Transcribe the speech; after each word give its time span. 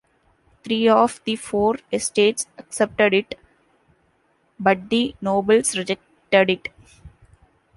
Three 0.63 0.89
of 0.89 1.21
the 1.25 1.35
four 1.35 1.75
estates 1.93 2.47
accepted 2.57 3.13
it, 3.13 3.39
but 4.59 4.89
the 4.89 5.13
Nobles 5.21 5.77
rejected 5.77 6.49
it. 6.49 6.69